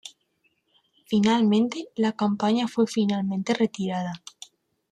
Finalmente, 1.05 1.89
la 1.95 2.13
campaña 2.13 2.67
fue 2.67 2.87
finalmente 2.87 3.53
retirada. 3.53 4.23